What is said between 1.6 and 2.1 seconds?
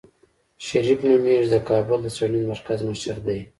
کابل د